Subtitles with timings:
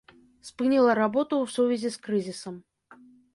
[0.47, 2.55] Спыніла работу ў сувязі з крызісам.